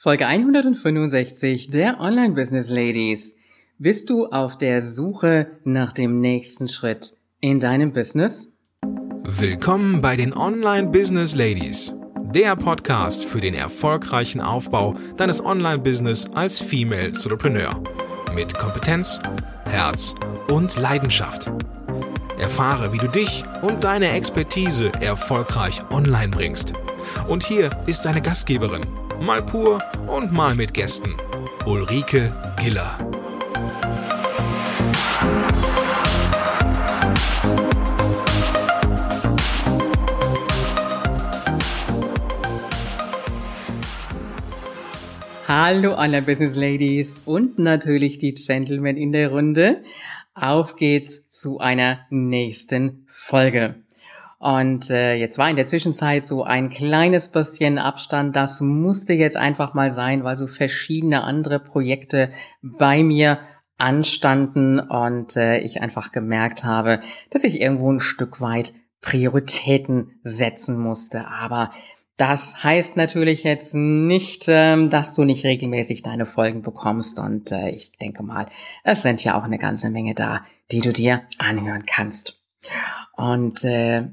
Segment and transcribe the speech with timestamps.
[0.00, 3.34] Folge 165 der Online Business Ladies.
[3.78, 8.52] Bist du auf der Suche nach dem nächsten Schritt in deinem Business?
[9.24, 11.92] Willkommen bei den Online Business Ladies,
[12.32, 17.82] der Podcast für den erfolgreichen Aufbau deines Online Business als Female Entrepreneur
[18.36, 19.18] mit Kompetenz,
[19.64, 20.14] Herz
[20.48, 21.50] und Leidenschaft.
[22.38, 26.72] Erfahre, wie du dich und deine Expertise erfolgreich online bringst.
[27.26, 28.82] Und hier ist deine Gastgeberin
[29.20, 31.14] mal pur und mal mit Gästen.
[31.66, 32.98] Ulrike Giller.
[45.46, 49.82] Hallo alle Business Ladies und natürlich die Gentlemen in der Runde.
[50.34, 53.82] Auf geht's zu einer nächsten Folge.
[54.38, 58.36] Und äh, jetzt war in der Zwischenzeit so ein kleines bisschen Abstand.
[58.36, 62.30] Das musste jetzt einfach mal sein, weil so verschiedene andere Projekte
[62.62, 63.40] bei mir
[63.78, 70.78] anstanden und äh, ich einfach gemerkt habe, dass ich irgendwo ein Stück weit Prioritäten setzen
[70.78, 71.28] musste.
[71.28, 71.70] Aber
[72.16, 77.18] das heißt natürlich jetzt nicht, ähm, dass du nicht regelmäßig deine Folgen bekommst.
[77.20, 78.46] Und äh, ich denke mal,
[78.82, 82.42] es sind ja auch eine ganze Menge da, die du dir anhören kannst.
[83.16, 84.08] Und äh,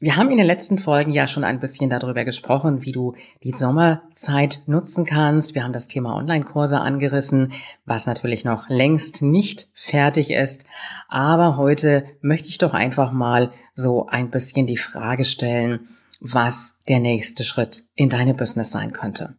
[0.00, 3.52] wir haben in den letzten Folgen ja schon ein bisschen darüber gesprochen, wie du die
[3.52, 5.54] Sommerzeit nutzen kannst.
[5.54, 7.52] Wir haben das Thema Online-Kurse angerissen,
[7.84, 10.64] was natürlich noch längst nicht fertig ist.
[11.08, 15.88] Aber heute möchte ich doch einfach mal so ein bisschen die Frage stellen,
[16.20, 19.36] was der nächste Schritt in deine Business sein könnte.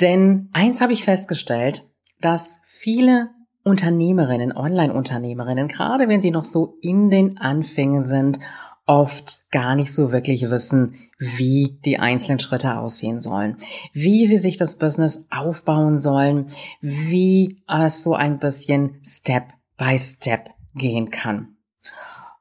[0.00, 1.86] Denn eins habe ich festgestellt,
[2.20, 3.30] dass viele
[3.62, 8.38] Unternehmerinnen, Online-Unternehmerinnen, gerade wenn sie noch so in den Anfängen sind
[8.86, 13.56] oft gar nicht so wirklich wissen, wie die einzelnen Schritte aussehen sollen,
[13.92, 16.46] wie sie sich das Business aufbauen sollen,
[16.80, 21.56] wie es so ein bisschen Step by Step gehen kann.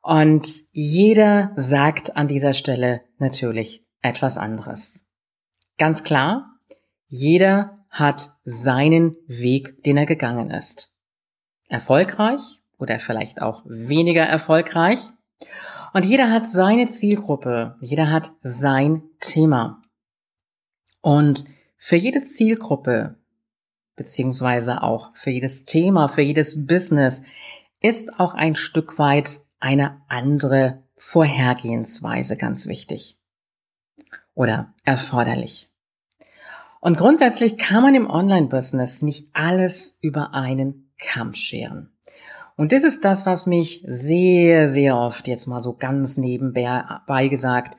[0.01, 5.05] Und jeder sagt an dieser Stelle natürlich etwas anderes.
[5.79, 6.51] Ganz klar,
[7.07, 10.93] jeder hat seinen Weg, den er gegangen ist.
[11.69, 14.99] Erfolgreich oder vielleicht auch weniger erfolgreich.
[15.95, 19.81] Und jeder hat seine Zielgruppe, jeder hat sein Thema.
[20.99, 21.45] Und
[21.77, 23.15] für jede Zielgruppe,
[23.95, 27.23] beziehungsweise auch für jedes Thema, für jedes Business,
[27.79, 33.15] ist auch ein Stück weit eine andere Vorhergehensweise ganz wichtig
[34.33, 35.69] oder erforderlich.
[36.81, 41.95] Und grundsätzlich kann man im Online-Business nicht alles über einen Kamm scheren.
[42.57, 47.75] Und das ist das, was mich sehr, sehr oft, jetzt mal so ganz nebenbei gesagt,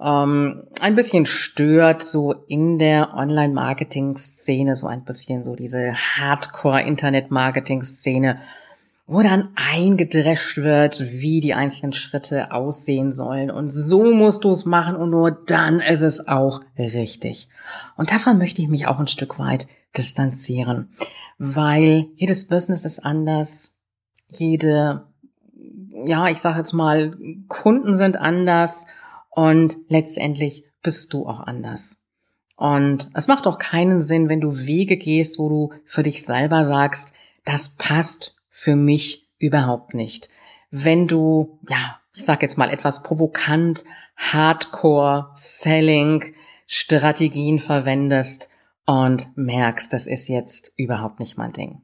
[0.00, 8.38] ähm, ein bisschen stört, so in der Online-Marketing-Szene, so ein bisschen so diese Hardcore-Internet-Marketing-Szene,
[9.06, 13.50] wo dann eingedrescht wird, wie die einzelnen Schritte aussehen sollen.
[13.50, 17.48] Und so musst du es machen und nur dann ist es auch richtig.
[17.96, 19.66] Und davon möchte ich mich auch ein Stück weit
[19.96, 20.90] distanzieren,
[21.38, 23.77] weil jedes Business ist anders,
[24.28, 25.08] jede,
[26.06, 27.16] ja, ich sage jetzt mal,
[27.48, 28.86] Kunden sind anders
[29.30, 32.02] und letztendlich bist du auch anders.
[32.56, 36.64] Und es macht auch keinen Sinn, wenn du Wege gehst, wo du für dich selber
[36.64, 40.28] sagst, das passt für mich überhaupt nicht.
[40.70, 43.84] Wenn du, ja, ich sag jetzt mal etwas provokant,
[44.16, 46.24] Hardcore, Selling,
[46.66, 48.50] Strategien verwendest
[48.84, 51.82] und merkst, das ist jetzt überhaupt nicht mein Ding.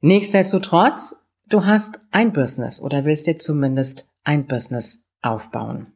[0.00, 1.16] Nichtsdestotrotz
[1.50, 5.92] Du hast ein Business oder willst dir zumindest ein Business aufbauen.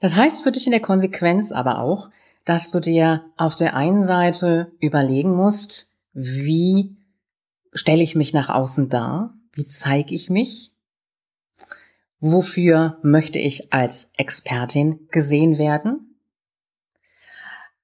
[0.00, 2.10] Das heißt für dich in der Konsequenz aber auch,
[2.44, 6.94] dass du dir auf der einen Seite überlegen musst, wie
[7.72, 9.34] stelle ich mich nach außen dar?
[9.52, 10.72] Wie zeige ich mich?
[12.18, 16.20] Wofür möchte ich als Expertin gesehen werden?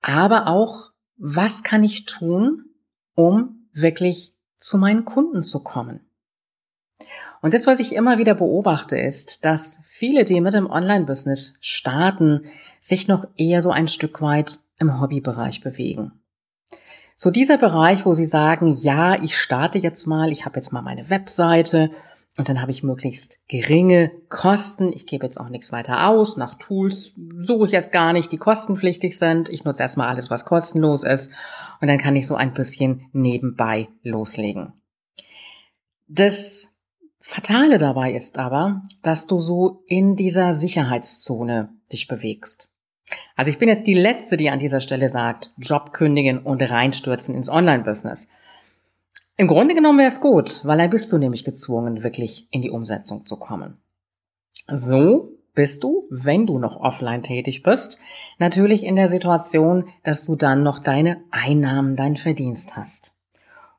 [0.03, 2.67] Aber auch, was kann ich tun,
[3.15, 6.01] um wirklich zu meinen Kunden zu kommen.
[7.43, 12.47] Und das, was ich immer wieder beobachte, ist, dass viele, die mit dem Online-Business starten,
[12.81, 16.13] sich noch eher so ein Stück weit im Hobbybereich bewegen.
[17.17, 20.83] So dieser Bereich, wo sie sagen, ja, ich starte jetzt mal, ich habe jetzt mal
[20.83, 21.91] meine Webseite
[22.39, 24.93] und dann habe ich möglichst geringe Kosten.
[24.93, 26.37] Ich gebe jetzt auch nichts weiter aus.
[26.37, 29.49] Nach Tools suche ich jetzt gar nicht, die kostenpflichtig sind.
[29.49, 31.33] Ich nutze erstmal alles, was kostenlos ist.
[31.81, 34.75] Und dann kann ich so ein bisschen nebenbei loslegen.
[36.09, 36.75] Das
[37.19, 42.69] Fatale dabei ist aber, dass du so in dieser Sicherheitszone dich bewegst.
[43.35, 47.35] Also ich bin jetzt die Letzte, die an dieser Stelle sagt, Job kündigen und reinstürzen
[47.35, 48.29] ins Online-Business.
[49.39, 52.71] Im Grunde genommen wäre es gut, weil dann bist du nämlich gezwungen, wirklich in die
[52.71, 53.77] Umsetzung zu kommen.
[54.67, 57.99] So bist du, wenn du noch offline tätig bist,
[58.39, 63.13] natürlich in der Situation, dass du dann noch deine Einnahmen, deinen Verdienst hast.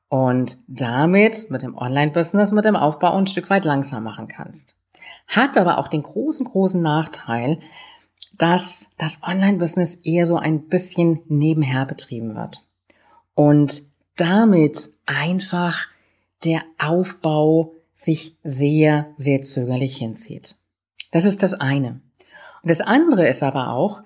[0.09, 4.75] Und damit mit dem Online-Business, mit dem Aufbau ein Stück weit langsam machen kannst.
[5.27, 7.59] Hat aber auch den großen, großen Nachteil,
[8.37, 12.61] dass das Online-Business eher so ein bisschen nebenher betrieben wird.
[13.33, 13.81] Und
[14.15, 15.87] damit einfach
[16.43, 20.55] der Aufbau sich sehr, sehr zögerlich hinzieht.
[21.11, 22.01] Das ist das eine.
[22.61, 24.01] Und das andere ist aber auch,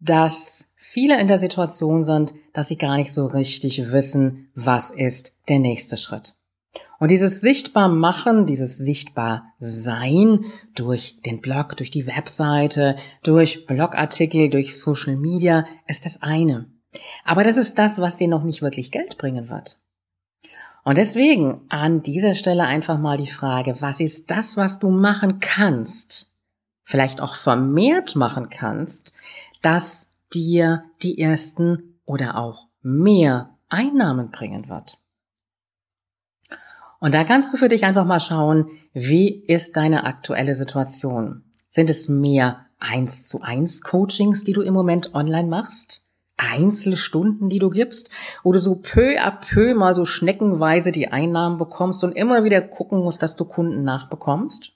[0.00, 5.36] dass viele in der Situation sind, dass sie gar nicht so richtig wissen, was ist
[5.48, 6.34] der nächste Schritt.
[6.98, 10.44] Und dieses sichtbar machen, dieses sichtbar sein
[10.74, 16.66] durch den Blog, durch die Webseite, durch Blogartikel, durch Social Media ist das eine.
[17.24, 19.78] Aber das ist das, was dir noch nicht wirklich Geld bringen wird.
[20.86, 25.40] Und deswegen an dieser Stelle einfach mal die Frage, was ist das, was du machen
[25.40, 26.30] kannst,
[26.84, 29.12] vielleicht auch vermehrt machen kannst,
[29.62, 34.98] dass dir die ersten oder auch mehr Einnahmen bringen wird.
[37.00, 41.42] Und da kannst du für dich einfach mal schauen, wie ist deine aktuelle Situation?
[41.68, 46.05] Sind es mehr eins zu eins Coachings, die du im Moment online machst?
[46.36, 48.10] Einzelstunden, die du gibst,
[48.42, 52.60] wo du so peu à peu mal so schneckenweise die Einnahmen bekommst und immer wieder
[52.60, 54.72] gucken musst, dass du Kunden nachbekommst?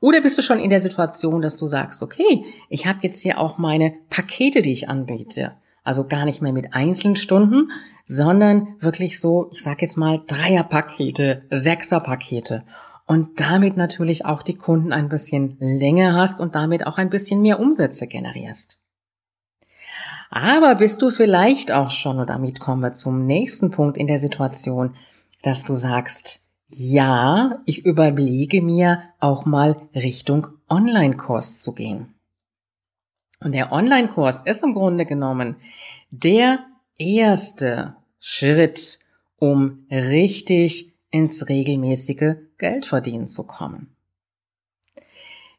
[0.00, 3.40] Oder bist du schon in der Situation, dass du sagst, okay, ich habe jetzt hier
[3.40, 5.56] auch meine Pakete, die ich anbiete.
[5.82, 7.70] Also gar nicht mehr mit Einzelstunden,
[8.04, 12.64] sondern wirklich so, ich sag jetzt mal Dreierpakete, Sechserpakete.
[13.06, 17.40] Und damit natürlich auch die Kunden ein bisschen länger hast und damit auch ein bisschen
[17.40, 18.78] mehr Umsätze generierst.
[20.30, 24.18] Aber bist du vielleicht auch schon, und damit kommen wir zum nächsten Punkt in der
[24.18, 24.94] Situation,
[25.42, 32.14] dass du sagst, ja, ich überlege mir auch mal Richtung Online-Kurs zu gehen.
[33.40, 35.56] Und der Online-Kurs ist im Grunde genommen
[36.10, 36.60] der
[36.98, 38.98] erste Schritt,
[39.36, 43.94] um richtig ins regelmäßige Geldverdienen zu kommen.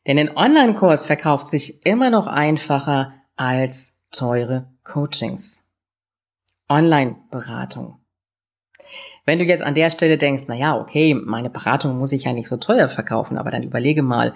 [0.08, 5.64] Denn ein Online-Kurs verkauft sich immer noch einfacher als teure Coachings.
[6.70, 8.00] Online-Beratung.
[9.26, 12.34] Wenn du jetzt an der Stelle denkst, na ja, okay, meine Beratung muss ich ja
[12.34, 14.34] nicht so teuer verkaufen, aber dann überlege mal,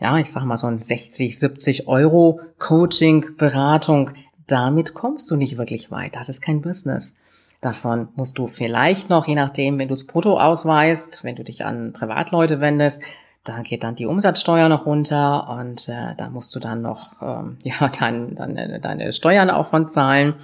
[0.00, 4.12] ja, ich sag mal so ein 60, 70 Euro Coaching, Beratung,
[4.46, 6.16] damit kommst du nicht wirklich weit.
[6.16, 7.16] Das ist kein Business.
[7.60, 11.64] Davon musst du vielleicht noch, je nachdem, wenn du es brutto ausweist, wenn du dich
[11.64, 13.02] an Privatleute wendest,
[13.44, 17.58] da geht dann die Umsatzsteuer noch runter und äh, da musst du dann noch ähm,
[17.62, 20.34] ja dann, dann deine Steuern auch von zahlen.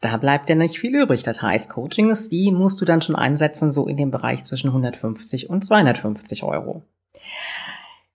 [0.00, 1.22] Da bleibt ja nicht viel übrig.
[1.22, 5.50] Das heißt, Coachings, die musst du dann schon einsetzen, so in dem Bereich zwischen 150
[5.50, 6.82] und 250 Euro.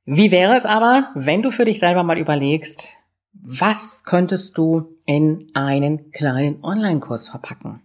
[0.06, 2.98] Wie wäre es aber, wenn du für dich selber mal überlegst,
[3.34, 7.82] was könntest du in einen kleinen Online-Kurs verpacken?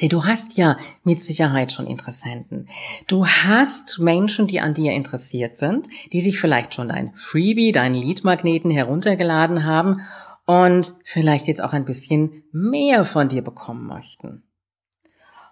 [0.00, 2.68] Denn du hast ja mit Sicherheit schon Interessenten.
[3.06, 7.94] Du hast Menschen, die an dir interessiert sind, die sich vielleicht schon dein Freebie, deinen
[7.94, 10.02] Leadmagneten heruntergeladen haben
[10.44, 14.42] und vielleicht jetzt auch ein bisschen mehr von dir bekommen möchten.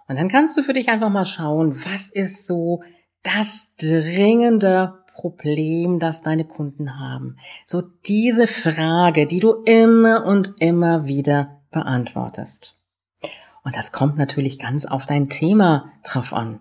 [0.08, 2.82] Und dann kannst du für dich einfach mal schauen, was ist so
[3.22, 7.36] das dringende Problem, das deine Kunden haben.
[7.64, 12.75] So diese Frage, die du immer und immer wieder beantwortest.
[13.66, 16.60] Und das kommt natürlich ganz auf dein Thema drauf an.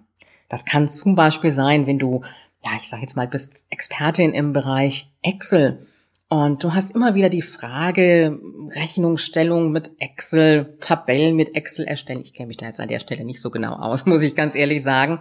[0.50, 2.24] Das kann zum Beispiel sein, wenn du,
[2.64, 5.86] ja, ich sag jetzt mal, bist Expertin im Bereich Excel
[6.30, 12.22] und du hast immer wieder die Frage, Rechnungsstellung mit Excel, Tabellen mit Excel erstellen.
[12.22, 14.56] Ich kenne mich da jetzt an der Stelle nicht so genau aus, muss ich ganz
[14.56, 15.20] ehrlich sagen.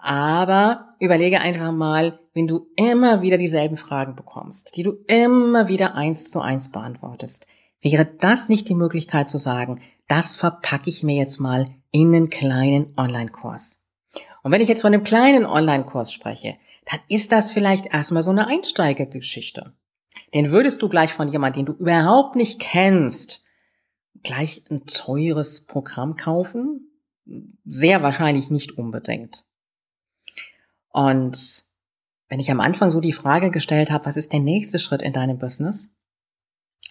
[0.00, 5.96] Aber überlege einfach mal, wenn du immer wieder dieselben Fragen bekommst, die du immer wieder
[5.96, 7.48] eins zu eins beantwortest,
[7.80, 12.30] wäre das nicht die Möglichkeit zu sagen, das verpacke ich mir jetzt mal in einen
[12.30, 13.84] kleinen Online-Kurs.
[14.42, 18.30] Und wenn ich jetzt von einem kleinen Online-Kurs spreche, dann ist das vielleicht erstmal so
[18.30, 19.74] eine Einsteigergeschichte.
[20.34, 23.44] Den würdest du gleich von jemandem, den du überhaupt nicht kennst,
[24.22, 26.90] gleich ein teures Programm kaufen?
[27.64, 29.44] Sehr wahrscheinlich nicht unbedingt.
[30.88, 31.64] Und
[32.28, 35.12] wenn ich am Anfang so die Frage gestellt habe, was ist der nächste Schritt in
[35.12, 35.97] deinem Business?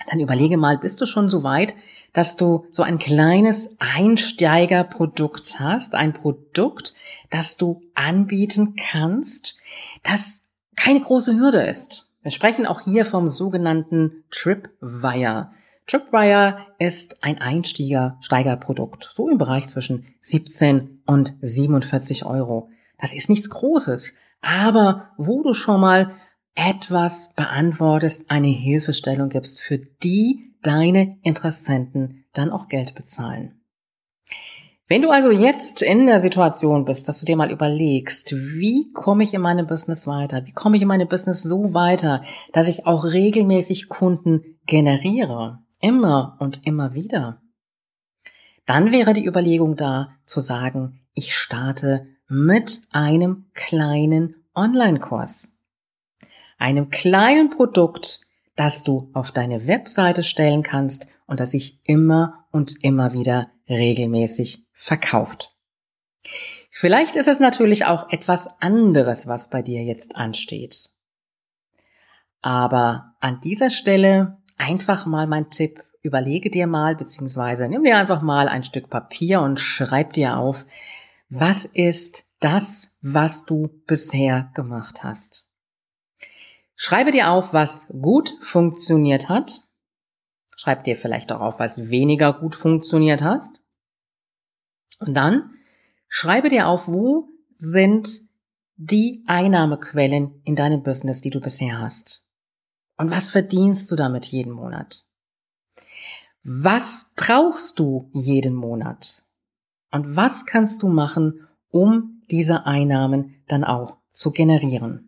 [0.09, 1.75] Dann überlege mal, bist du schon so weit,
[2.13, 6.93] dass du so ein kleines Einsteigerprodukt hast, ein Produkt,
[7.29, 9.55] das du anbieten kannst,
[10.03, 10.43] das
[10.75, 12.07] keine große Hürde ist.
[12.21, 15.51] Wir sprechen auch hier vom sogenannten Tripwire.
[15.87, 22.69] Tripwire ist ein Einsteigerprodukt, so im Bereich zwischen 17 und 47 Euro.
[22.99, 26.11] Das ist nichts Großes, aber wo du schon mal
[26.57, 33.61] etwas beantwortest, eine Hilfestellung gibst, für die deine Interessenten dann auch Geld bezahlen.
[34.89, 39.23] Wenn du also jetzt in der Situation bist, dass du dir mal überlegst, wie komme
[39.23, 40.45] ich in meinem Business weiter?
[40.45, 42.21] Wie komme ich in meinem Business so weiter,
[42.53, 45.59] dass ich auch regelmäßig Kunden generiere?
[45.79, 47.41] Immer und immer wieder.
[48.65, 55.56] Dann wäre die Überlegung da zu sagen, ich starte mit einem kleinen Online-Kurs.
[56.57, 58.21] Einem kleinen Produkt,
[58.55, 64.65] das du auf deine Webseite stellen kannst und das sich immer und immer wieder regelmäßig
[64.73, 65.53] verkauft.
[66.71, 70.89] Vielleicht ist es natürlich auch etwas anderes, was bei dir jetzt ansteht.
[72.41, 78.21] Aber an dieser Stelle einfach mal mein Tipp, überlege dir mal, beziehungsweise nimm dir einfach
[78.21, 80.65] mal ein Stück Papier und schreib dir auf,
[81.29, 85.46] was ist das, was du bisher gemacht hast.
[86.79, 89.61] Schreibe dir auf, was gut funktioniert hat.
[90.55, 93.59] Schreib dir vielleicht auch auf, was weniger gut funktioniert hast.
[94.99, 95.55] Und dann
[96.07, 98.07] schreibe dir auf, wo sind
[98.75, 102.23] die Einnahmequellen in deinem Business, die du bisher hast.
[102.95, 105.03] Und was verdienst du damit jeden Monat?
[106.43, 109.23] Was brauchst du jeden Monat?
[109.91, 115.06] Und was kannst du machen, um diese Einnahmen dann auch zu generieren?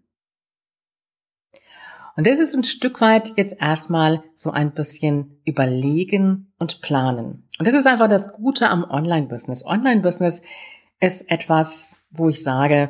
[2.19, 7.47] Und das ist ein Stück weit jetzt erstmal so ein bisschen überlegen und planen.
[7.57, 9.65] Und das ist einfach das Gute am Online-Business.
[9.65, 10.41] Online-Business
[10.99, 12.89] ist etwas, wo ich sage,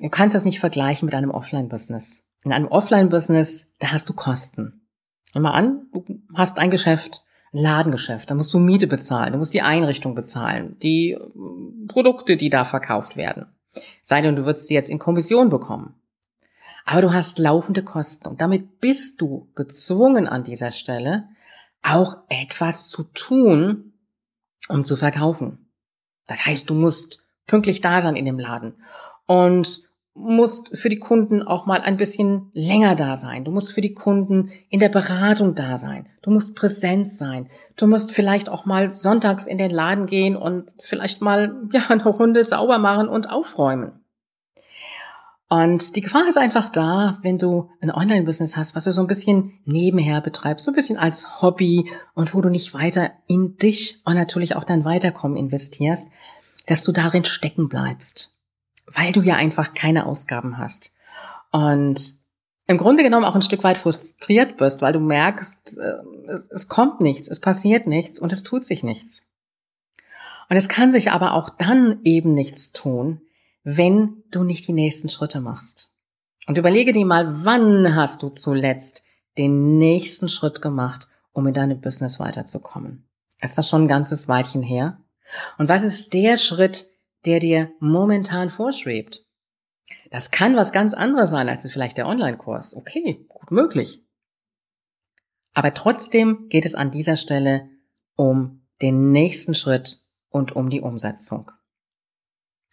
[0.00, 2.26] du kannst das nicht vergleichen mit einem Offline-Business.
[2.42, 4.88] In einem Offline-Business, da hast du Kosten.
[5.34, 6.04] Nimm mal an, du
[6.34, 10.76] hast ein Geschäft, ein Ladengeschäft, da musst du Miete bezahlen, du musst die Einrichtung bezahlen,
[10.82, 11.20] die äh,
[11.86, 13.46] Produkte, die da verkauft werden.
[14.02, 15.94] Sei denn, du würdest sie jetzt in Kommission bekommen.
[16.84, 21.28] Aber du hast laufende Kosten und damit bist du gezwungen an dieser Stelle
[21.82, 23.94] auch etwas zu tun,
[24.68, 25.70] um zu verkaufen.
[26.26, 28.74] Das heißt, du musst pünktlich da sein in dem Laden
[29.26, 33.44] und musst für die Kunden auch mal ein bisschen länger da sein.
[33.44, 36.08] Du musst für die Kunden in der Beratung da sein.
[36.22, 37.48] Du musst präsent sein.
[37.76, 42.04] Du musst vielleicht auch mal sonntags in den Laden gehen und vielleicht mal ja eine
[42.04, 44.03] Runde sauber machen und aufräumen.
[45.62, 49.06] Und die Gefahr ist einfach da, wenn du ein Online-Business hast, was du so ein
[49.06, 54.00] bisschen nebenher betreibst, so ein bisschen als Hobby und wo du nicht weiter in dich
[54.04, 56.08] und natürlich auch dein Weiterkommen investierst,
[56.66, 58.34] dass du darin stecken bleibst
[58.86, 60.92] weil du ja einfach keine Ausgaben hast.
[61.50, 62.14] Und
[62.66, 67.00] im Grunde genommen auch ein Stück weit frustriert bist, weil du merkst, äh, es, kommt
[67.00, 69.24] nichts, es passiert nichts und es tut sich nichts.
[70.48, 73.20] Und es kann sich aber auch dann eben nichts tun,
[73.64, 75.90] wenn du nicht die nächsten Schritte machst.
[76.46, 79.02] Und überlege dir mal, wann hast du zuletzt
[79.38, 83.08] den nächsten Schritt gemacht, um in deinem Business weiterzukommen?
[83.40, 84.98] Ist das schon ein ganzes Weilchen her?
[85.58, 86.86] Und was ist der Schritt,
[87.24, 89.24] der dir momentan vorschwebt.
[90.10, 92.76] Das kann was ganz anderes sein als vielleicht der Online-Kurs.
[92.76, 94.02] Okay, gut möglich.
[95.54, 97.68] Aber trotzdem geht es an dieser Stelle
[98.16, 101.50] um den nächsten Schritt und um die Umsetzung.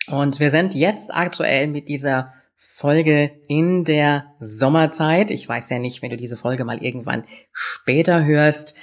[0.08, 5.32] Und wir sind jetzt aktuell mit dieser Folge in der Sommerzeit.
[5.32, 8.76] Ich weiß ja nicht, wenn du diese Folge mal irgendwann später hörst.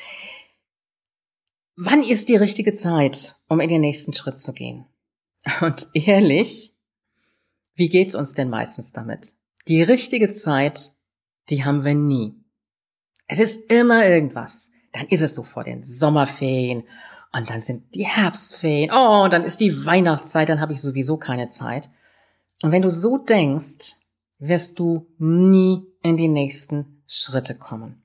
[1.76, 4.86] Wann ist die richtige Zeit, um in den nächsten Schritt zu gehen?
[5.60, 6.74] Und ehrlich,
[7.74, 9.34] wie geht's uns denn meistens damit?
[9.68, 10.92] Die richtige Zeit,
[11.50, 12.34] die haben wir nie.
[13.28, 14.70] Es ist immer irgendwas.
[14.92, 16.82] Dann ist es so vor den Sommerferien
[17.32, 18.90] und dann sind die Herbstferien.
[18.92, 21.90] Oh, und dann ist die Weihnachtszeit, dann habe ich sowieso keine Zeit.
[22.62, 23.96] Und wenn du so denkst,
[24.38, 28.02] wirst du nie in die nächsten Schritte kommen.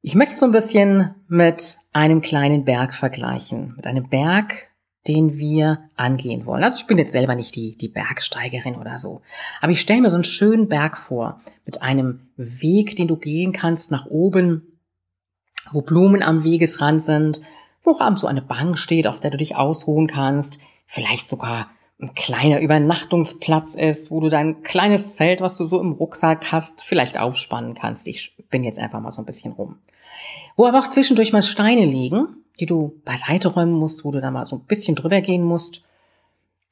[0.00, 3.74] Ich möchte so ein bisschen mit einem kleinen Berg vergleichen.
[3.76, 4.70] Mit einem Berg,
[5.06, 6.62] den wir angehen wollen.
[6.62, 9.22] Also ich bin jetzt selber nicht die, die Bergsteigerin oder so.
[9.60, 13.52] Aber ich stelle mir so einen schönen Berg vor, mit einem Weg, den du gehen
[13.52, 14.77] kannst nach oben,
[15.72, 17.40] wo Blumen am Wegesrand sind,
[17.82, 21.68] wo abends so eine Bank steht, auf der du dich ausruhen kannst, vielleicht sogar
[22.00, 26.82] ein kleiner Übernachtungsplatz ist, wo du dein kleines Zelt, was du so im Rucksack hast,
[26.82, 28.06] vielleicht aufspannen kannst.
[28.06, 29.78] Ich bin jetzt einfach mal so ein bisschen rum.
[30.56, 34.30] Wo aber auch zwischendurch mal Steine liegen, die du beiseite räumen musst, wo du da
[34.30, 35.82] mal so ein bisschen drüber gehen musst.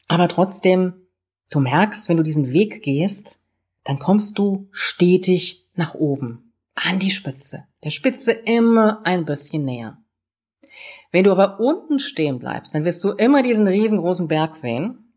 [0.08, 0.94] Aber trotzdem,
[1.50, 3.40] du merkst, wenn du diesen Weg gehst,
[3.84, 6.45] dann kommst du stetig nach oben.
[6.76, 7.64] An die Spitze.
[7.82, 9.98] Der Spitze immer ein bisschen näher.
[11.10, 15.12] Wenn du aber unten stehen bleibst, dann wirst du immer diesen riesengroßen Berg sehen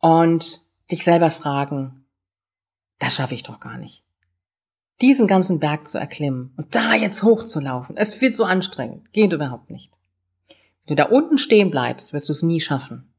[0.00, 2.04] und dich selber fragen,
[2.98, 4.04] das schaffe ich doch gar nicht.
[5.00, 9.70] Diesen ganzen Berg zu erklimmen und da jetzt hochzulaufen, es wird so anstrengend, geht überhaupt
[9.70, 9.90] nicht.
[10.86, 13.12] Wenn du da unten stehen bleibst, wirst du es nie schaffen.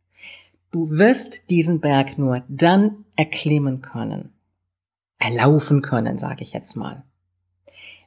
[0.71, 4.33] Du wirst diesen Berg nur dann erklimmen können,
[5.21, 7.03] erlaufen können, sage ich jetzt mal,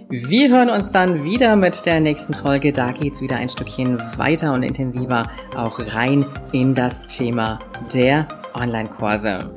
[0.08, 2.72] Wir hören uns dann wieder mit der nächsten Folge.
[2.72, 7.58] Da geht's wieder ein Stückchen weiter und intensiver auch rein in das Thema
[7.92, 9.54] der Online-Kurse.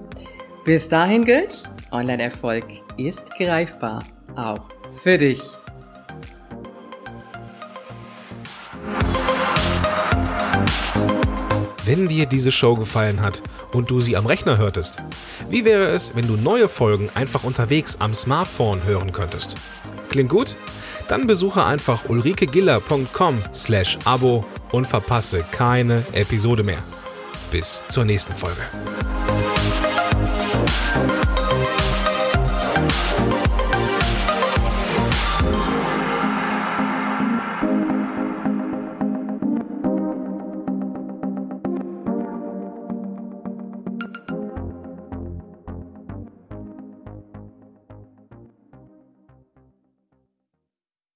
[0.66, 2.66] Bis dahin gilt, Online-Erfolg
[2.98, 4.04] ist greifbar,
[4.36, 5.40] auch für dich.
[11.88, 13.42] Wenn dir diese Show gefallen hat
[13.74, 14.98] und du sie am Rechner hörtest.
[15.50, 19.56] Wie wäre es, wenn du neue Folgen einfach unterwegs am Smartphone hören könntest?
[20.10, 20.56] Klingt gut?
[21.08, 26.84] Dann besuche einfach ulrikegiller.com slash Abo und verpasse keine Episode mehr.
[27.50, 28.62] Bis zur nächsten Folge.